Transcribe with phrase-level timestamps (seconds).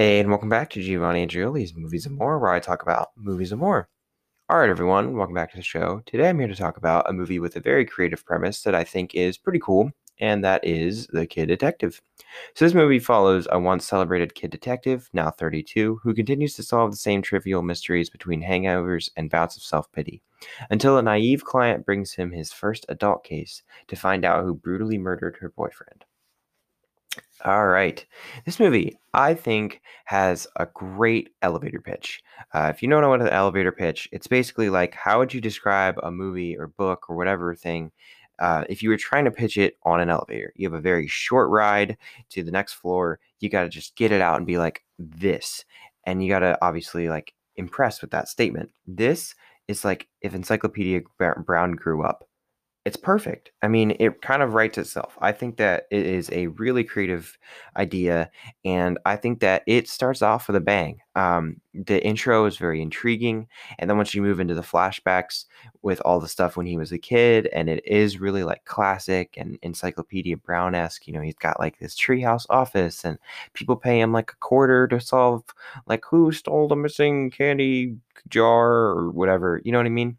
[0.00, 3.08] Hey, and welcome back to Giovanni and Giuli's Movies and More, where I talk about
[3.16, 3.86] movies and more.
[4.48, 6.00] All right, everyone, welcome back to the show.
[6.06, 8.82] Today I'm here to talk about a movie with a very creative premise that I
[8.82, 12.00] think is pretty cool, and that is The Kid Detective.
[12.54, 16.92] So, this movie follows a once celebrated kid detective, now 32, who continues to solve
[16.92, 20.22] the same trivial mysteries between hangovers and bouts of self pity,
[20.70, 24.96] until a naive client brings him his first adult case to find out who brutally
[24.96, 26.06] murdered her boyfriend.
[27.44, 28.04] All right.
[28.44, 32.22] This movie, I think, has a great elevator pitch.
[32.52, 35.40] Uh, if you don't know what an elevator pitch, it's basically like how would you
[35.40, 37.92] describe a movie or book or whatever thing
[38.40, 40.52] uh, if you were trying to pitch it on an elevator?
[40.54, 41.96] You have a very short ride
[42.30, 43.20] to the next floor.
[43.40, 45.64] You got to just get it out and be like this,
[46.04, 48.70] and you got to obviously like impress with that statement.
[48.86, 49.34] This
[49.66, 52.28] is like if Encyclopedia Brown grew up
[52.86, 53.50] it's perfect.
[53.60, 55.18] I mean, it kind of writes itself.
[55.20, 57.36] I think that it is a really creative
[57.76, 58.30] idea,
[58.64, 61.00] and I think that it starts off with a bang.
[61.14, 65.44] Um, the intro is very intriguing, and then once you move into the flashbacks
[65.82, 69.34] with all the stuff when he was a kid, and it is really like classic
[69.36, 71.06] and Encyclopedia Brown esque.
[71.06, 73.18] You know, he's got like this treehouse office, and
[73.52, 75.44] people pay him like a quarter to solve
[75.86, 77.96] like who stole the missing candy
[78.28, 79.60] jar or whatever.
[79.64, 80.16] You know what I mean?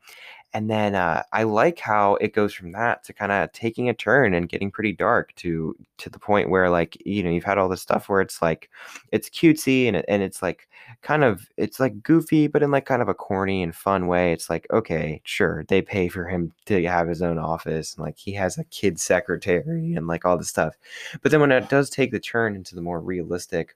[0.54, 3.94] And then uh, I like how it goes from that to kind of taking a
[3.94, 7.58] turn and getting pretty dark to to the point where like you know you've had
[7.58, 8.70] all this stuff where it's like
[9.12, 10.68] it's cutesy and and it's like
[11.02, 14.34] kind of it's like goofy but in like kind of a corny and fun way.
[14.34, 18.18] It's like okay, sure, they pay for him to have his own office and like
[18.18, 20.76] he has a kid secretary and like all this stuff.
[21.22, 23.76] But then when it does take the turn into the more realistic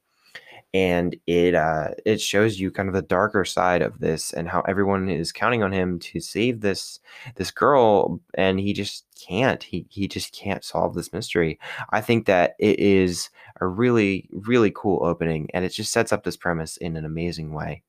[0.76, 4.60] and it uh, it shows you kind of the darker side of this and how
[4.68, 7.00] everyone is counting on him to save this
[7.36, 9.64] this girl and he just can't.
[9.64, 11.58] He he just can't solve this mystery.
[11.92, 13.30] I think that it is
[13.62, 17.54] a really really cool opening and it just sets up this premise in an amazing
[17.54, 17.82] way.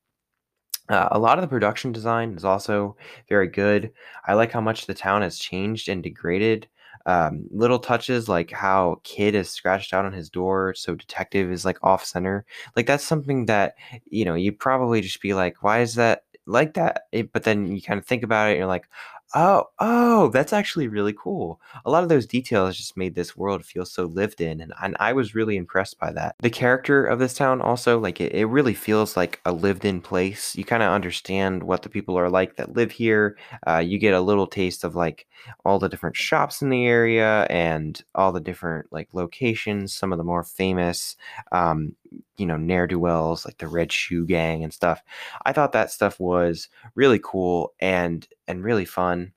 [0.87, 2.95] Uh, a lot of the production design is also
[3.27, 3.91] very good.
[4.25, 6.69] I like how much the town has changed and degraded
[7.07, 11.65] um, little touches like how kid is scratched out on his door so detective is
[11.65, 12.45] like off center
[12.75, 13.75] like that's something that
[14.09, 17.03] you know you'd probably just be like why is that like that?
[17.11, 18.87] It, but then you kind of think about it and you're like
[19.35, 21.59] Oh, oh, that's actually really cool.
[21.83, 24.95] A lot of those details just made this world feel so lived in, and, and
[25.01, 26.35] I was really impressed by that.
[26.41, 29.99] The character of this town also, like it, it really feels like a lived in
[29.99, 30.55] place.
[30.55, 33.37] You kind of understand what the people are like that live here.
[33.67, 35.27] Uh, you get a little taste of like
[35.65, 40.17] all the different shops in the area and all the different like locations, some of
[40.19, 41.17] the more famous
[41.51, 41.93] um,
[42.37, 45.01] you know ne'er do wells like the Red Shoe Gang and stuff.
[45.45, 49.33] I thought that stuff was really cool and and really fun.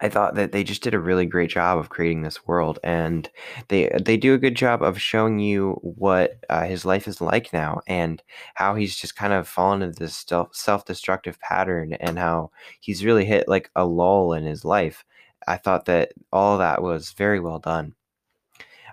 [0.00, 3.28] I thought that they just did a really great job of creating this world, and
[3.68, 7.52] they they do a good job of showing you what uh, his life is like
[7.52, 8.22] now, and
[8.54, 13.24] how he's just kind of fallen into this self destructive pattern, and how he's really
[13.26, 15.04] hit like a lull in his life.
[15.48, 17.94] I thought that all that was very well done.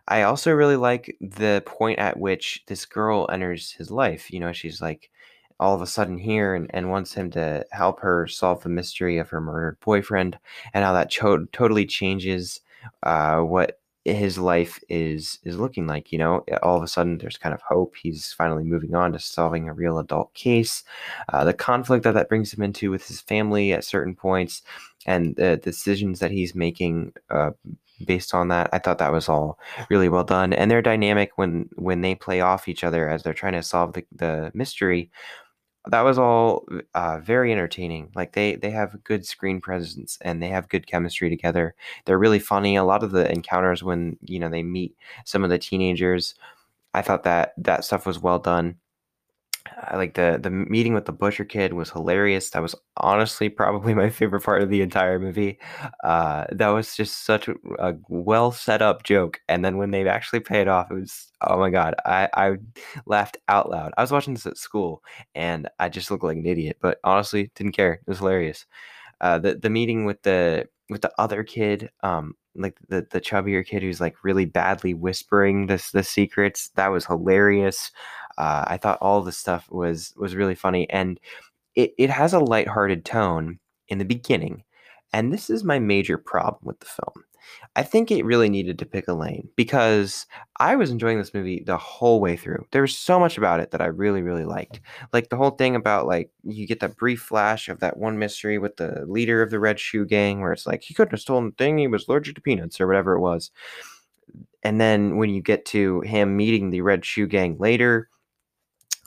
[0.07, 4.31] I also really like the point at which this girl enters his life.
[4.31, 5.09] You know, she's like
[5.59, 9.17] all of a sudden here and, and wants him to help her solve the mystery
[9.17, 10.37] of her murdered boyfriend
[10.73, 12.61] and how that cho- totally changes
[13.03, 17.35] uh, what his life is is looking like you know all of a sudden there's
[17.37, 20.85] kind of hope he's finally moving on to solving a real adult case
[21.33, 24.61] uh, the conflict that that brings him into with his family at certain points
[25.05, 27.51] and the decisions that he's making uh,
[28.05, 28.69] based on that.
[28.73, 29.59] I thought that was all
[29.89, 33.33] really well done, and their dynamic when when they play off each other as they're
[33.33, 35.11] trying to solve the, the mystery.
[35.89, 36.65] That was all
[36.95, 38.11] uh, very entertaining.
[38.15, 41.75] Like they they have good screen presence and they have good chemistry together.
[42.05, 42.75] They're really funny.
[42.75, 46.35] A lot of the encounters when you know they meet some of the teenagers,
[46.93, 48.77] I thought that that stuff was well done.
[49.83, 52.49] I like the the meeting with the butcher kid was hilarious.
[52.49, 55.59] That was honestly probably my favorite part of the entire movie.
[56.03, 60.07] Uh, that was just such a, a, well set up joke, and then when they
[60.07, 61.93] actually paid off, it was oh my god!
[62.05, 62.57] I I
[63.05, 63.93] laughed out loud.
[63.97, 65.03] I was watching this at school,
[65.35, 67.93] and I just looked like an idiot, but honestly didn't care.
[67.93, 68.65] It was hilarious.
[69.21, 73.65] Uh, the the meeting with the with the other kid, um, like the the chubbier
[73.65, 76.69] kid who's like really badly whispering this the secrets.
[76.75, 77.91] That was hilarious.
[78.37, 81.19] Uh, I thought all this stuff was was really funny, and
[81.75, 84.63] it it has a lighthearted tone in the beginning,
[85.13, 87.25] and this is my major problem with the film.
[87.75, 90.25] I think it really needed to pick a lane because
[90.59, 92.65] I was enjoying this movie the whole way through.
[92.71, 94.79] There was so much about it that I really, really liked.
[95.13, 98.57] Like the whole thing about like you get that brief flash of that one mystery
[98.57, 101.45] with the leader of the Red Shoe Gang where it's like he couldn't have stolen
[101.45, 103.51] the thing, he was allergic to peanuts or whatever it was.
[104.63, 108.09] And then when you get to him meeting the Red Shoe Gang later,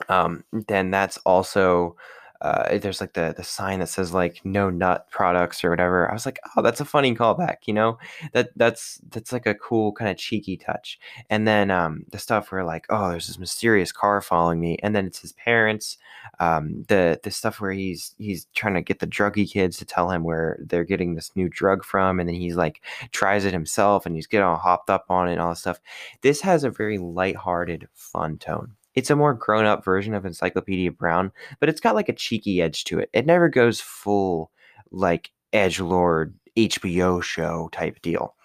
[0.09, 1.95] um, then that's also
[2.41, 6.09] uh, there's like the the sign that says like no nut products or whatever.
[6.09, 7.99] I was like, oh, that's a funny callback, you know.
[8.33, 10.99] That that's that's like a cool kind of cheeky touch.
[11.29, 14.95] And then um, the stuff where like, oh, there's this mysterious car following me, and
[14.95, 15.97] then it's his parents.
[16.39, 20.09] Um, the the stuff where he's he's trying to get the druggy kids to tell
[20.09, 22.81] him where they're getting this new drug from, and then he's like
[23.11, 25.79] tries it himself, and he's getting all hopped up on it and all this stuff.
[26.21, 30.91] This has a very lighthearted, fun tone it's a more grown up version of Encyclopedia
[30.91, 33.09] Brown, but it's got like a cheeky edge to it.
[33.13, 34.51] It never goes full
[34.91, 38.35] like edge lord HBO show type deal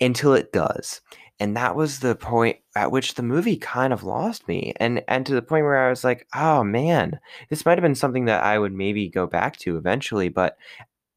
[0.00, 1.00] until it does.
[1.40, 4.72] And that was the point at which the movie kind of lost me.
[4.78, 7.94] And and to the point where I was like, "Oh man, this might have been
[7.94, 10.56] something that I would maybe go back to eventually, but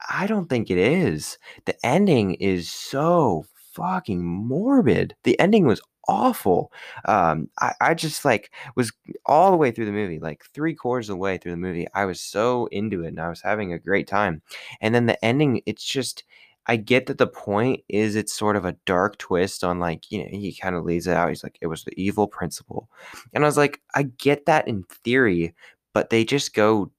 [0.09, 1.37] I don't think it is.
[1.65, 5.15] The ending is so fucking morbid.
[5.23, 6.71] The ending was awful.
[7.05, 8.91] Um, I, I just like was
[9.25, 11.87] all the way through the movie, like three quarters of the way through the movie.
[11.93, 14.41] I was so into it and I was having a great time.
[14.81, 16.23] And then the ending, it's just,
[16.67, 20.19] I get that the point is it's sort of a dark twist on like, you
[20.19, 21.29] know, he kind of lays it out.
[21.29, 22.89] He's like, it was the evil principle.
[23.33, 25.55] And I was like, I get that in theory,
[25.93, 26.91] but they just go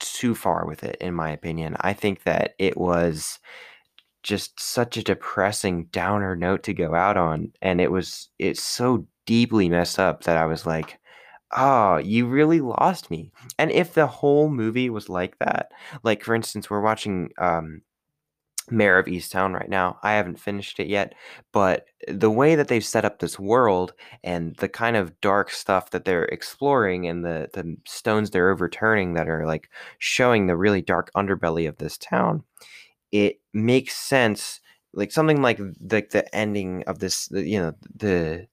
[0.00, 1.76] too far with it, in my opinion.
[1.80, 3.38] I think that it was
[4.22, 9.06] just such a depressing downer note to go out on and it was it's so
[9.26, 10.98] deeply messed up that I was like,
[11.56, 15.72] "Oh, you really lost me." And if the whole movie was like that,
[16.04, 17.82] like for instance, we're watching um
[18.70, 19.98] Mare of Easttown right now.
[20.02, 21.14] I haven't finished it yet,
[21.52, 25.90] but the way that they've set up this world and the kind of dark stuff
[25.90, 30.82] that they're exploring and the the stones they're overturning that are like showing the really
[30.82, 32.44] dark underbelly of this town
[33.12, 34.60] it makes sense
[34.92, 38.46] like something like the the ending of this you know the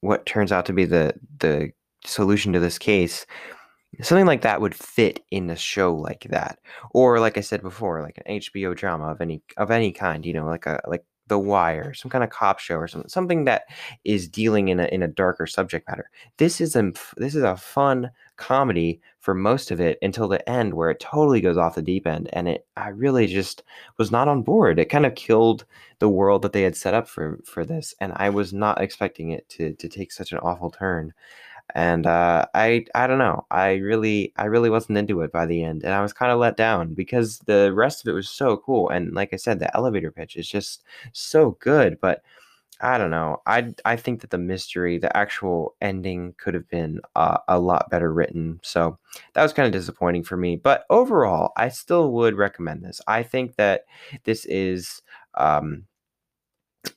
[0.00, 1.70] what turns out to be the the
[2.04, 3.26] solution to this case
[4.02, 6.58] something like that would fit in a show like that.
[6.92, 10.32] Or like i said before like an hbo drama of any of any kind you
[10.32, 13.62] know like a like the Wire, some kind of cop show or something, something that
[14.04, 16.10] is dealing in a in a darker subject matter.
[16.36, 20.74] This is a this is a fun comedy for most of it until the end
[20.74, 23.62] where it totally goes off the deep end and it I really just
[23.96, 24.78] was not on board.
[24.78, 25.64] It kind of killed
[26.00, 29.30] the world that they had set up for for this and I was not expecting
[29.30, 31.14] it to to take such an awful turn
[31.74, 33.46] and uh, I I don't know.
[33.50, 36.38] I really I really wasn't into it by the end, and I was kind of
[36.38, 38.88] let down because the rest of it was so cool.
[38.90, 40.82] And like I said, the elevator pitch is just
[41.12, 42.00] so good.
[42.00, 42.22] But
[42.80, 43.42] I don't know.
[43.46, 47.90] I I think that the mystery, the actual ending, could have been uh, a lot
[47.90, 48.60] better written.
[48.62, 48.98] So
[49.34, 50.56] that was kind of disappointing for me.
[50.56, 53.00] But overall, I still would recommend this.
[53.06, 53.84] I think that
[54.24, 55.02] this is.
[55.34, 55.84] Um,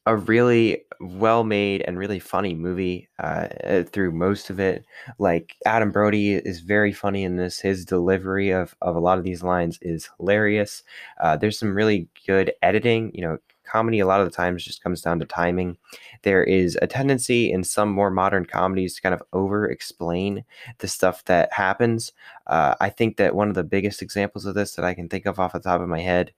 [0.05, 4.85] a really well made and really funny movie uh, uh, through most of it.
[5.19, 7.59] Like Adam Brody is very funny in this.
[7.59, 10.83] His delivery of, of a lot of these lines is hilarious.
[11.21, 13.11] Uh, there's some really good editing.
[13.13, 15.77] You know, comedy a lot of the times just comes down to timing.
[16.21, 20.43] There is a tendency in some more modern comedies to kind of over explain
[20.79, 22.13] the stuff that happens.
[22.47, 25.25] Uh, I think that one of the biggest examples of this that I can think
[25.25, 26.31] of off the top of my head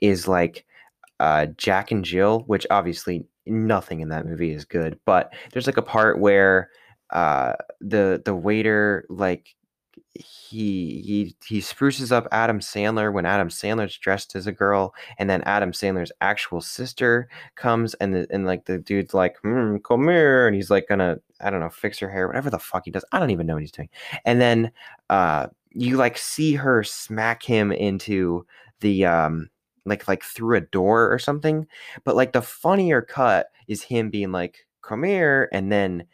[0.00, 0.64] is like
[1.22, 5.76] uh, Jack and Jill, which obviously nothing in that movie is good, but there's like
[5.76, 6.68] a part where
[7.10, 9.54] uh, the the waiter like
[10.14, 15.30] he he he spruces up Adam Sandler when Adam Sandler's dressed as a girl, and
[15.30, 20.08] then Adam Sandler's actual sister comes, and the, and like the dude's like, hmm, "Come
[20.08, 22.90] here," and he's like gonna I don't know fix her hair, whatever the fuck he
[22.90, 23.04] does.
[23.12, 23.90] I don't even know what he's doing.
[24.24, 24.72] And then
[25.08, 28.44] uh, you like see her smack him into
[28.80, 29.48] the um
[29.86, 31.66] like like through a door or something.
[32.04, 36.06] But like the funnier cut is him being like, "Come here," and then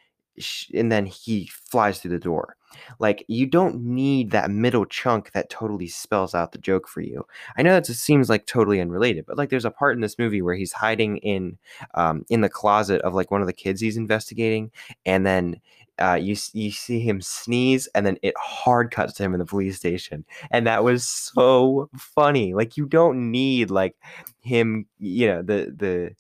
[0.75, 2.57] and then he flies through the door.
[2.99, 7.26] Like you don't need that middle chunk that totally spells out the joke for you.
[7.57, 10.18] I know that just seems like totally unrelated, but like there's a part in this
[10.18, 11.59] movie where he's hiding in
[11.95, 14.71] um in the closet of like one of the kids he's investigating,
[15.07, 15.61] and then
[15.99, 19.47] uh, you you see him sneeze, and then it hard cuts to him in the
[19.47, 22.54] police station, and that was so funny.
[22.54, 23.97] Like you don't need like
[24.40, 26.14] him, you know, the the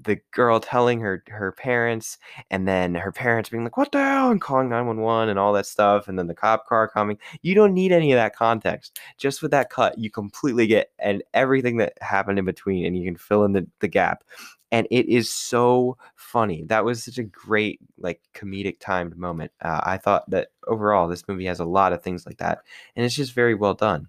[0.00, 2.18] the girl telling her her parents,
[2.50, 5.38] and then her parents being like, "What the hell?" and calling nine one one and
[5.38, 7.18] all that stuff, and then the cop car coming.
[7.42, 8.98] You don't need any of that context.
[9.18, 13.04] Just with that cut, you completely get and everything that happened in between, and you
[13.04, 14.24] can fill in the the gap
[14.70, 16.64] and it is so funny.
[16.64, 19.52] That was such a great, like, comedic timed moment.
[19.60, 22.60] Uh, I thought that overall, this movie has a lot of things like that,
[22.96, 24.08] and it's just very well done.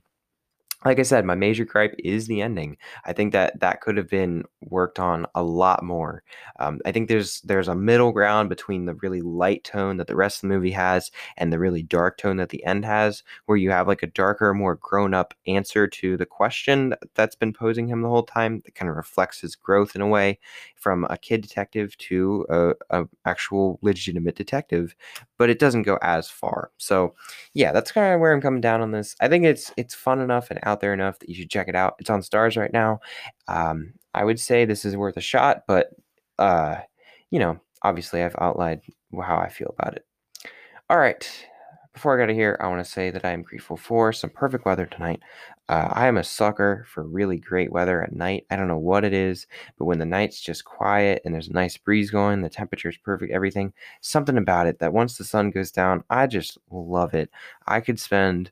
[0.85, 2.77] Like I said, my major gripe is the ending.
[3.05, 6.23] I think that that could have been worked on a lot more.
[6.59, 10.15] Um, I think there's there's a middle ground between the really light tone that the
[10.15, 13.57] rest of the movie has and the really dark tone that the end has, where
[13.57, 17.87] you have like a darker, more grown up answer to the question that's been posing
[17.87, 18.61] him the whole time.
[18.65, 20.39] That kind of reflects his growth in a way
[20.75, 24.95] from a kid detective to a, a actual legitimate detective,
[25.37, 26.71] but it doesn't go as far.
[26.77, 27.15] So
[27.53, 29.15] yeah, that's kind of where I'm coming down on this.
[29.21, 31.75] I think it's it's fun enough and out there enough that you should check it
[31.75, 31.95] out.
[31.99, 32.99] It's on Starz right now.
[33.47, 35.89] Um, I would say this is worth a shot, but
[36.39, 36.77] uh,
[37.31, 38.81] you know, obviously I've outlined
[39.21, 40.05] how I feel about it.
[40.89, 41.29] All right.
[41.93, 44.11] Before I get out of here, I want to say that I am grateful for
[44.11, 45.19] some perfect weather tonight.
[45.69, 48.45] Uh, I am a sucker for really great weather at night.
[48.49, 49.45] I don't know what it is,
[49.77, 52.97] but when the night's just quiet and there's a nice breeze going, the temperature is
[52.97, 57.29] perfect, everything, something about it that once the sun goes down, I just love it.
[57.67, 58.51] I could spend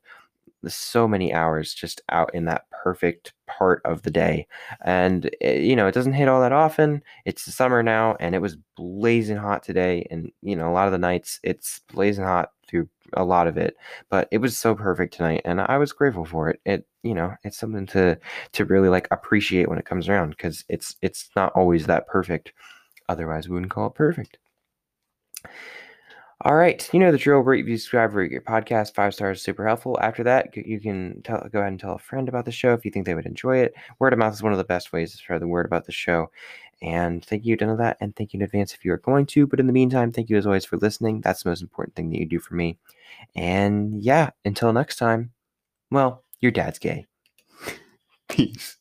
[0.68, 4.48] so many hours just out in that perfect part of the day.
[4.84, 7.04] And, it, you know, it doesn't hit all that often.
[7.26, 10.08] It's the summer now, and it was blazing hot today.
[10.12, 13.58] And, you know, a lot of the nights it's blazing hot through a lot of
[13.58, 13.76] it.
[14.10, 16.62] But it was so perfect tonight, and I was grateful for it.
[16.66, 18.18] It, you know, it's something to
[18.54, 22.54] to really like appreciate when it comes around because it's it's not always that perfect.
[23.10, 24.38] Otherwise, we wouldn't call it perfect.
[26.44, 27.42] All right, you know the drill.
[27.42, 28.96] Rate, review, subscribe, rate your podcast.
[28.96, 30.00] Five stars, super helpful.
[30.02, 32.84] After that, you can tell, go ahead and tell a friend about the show if
[32.84, 33.76] you think they would enjoy it.
[34.00, 35.92] Word of mouth is one of the best ways to spread the word about the
[35.92, 36.32] show.
[36.82, 39.46] And thank you, done that, and thank you in advance if you are going to.
[39.46, 41.22] But in the meantime, thank you as always for listening.
[41.22, 42.80] That's the most important thing that you do for me.
[43.36, 45.34] And yeah, until next time,
[45.92, 47.06] well, your dad's gay.
[48.30, 48.78] Peace.